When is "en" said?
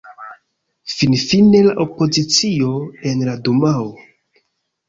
3.13-3.23